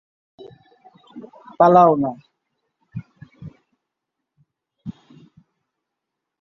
পালাও 1.59 1.93
না। 2.03 2.11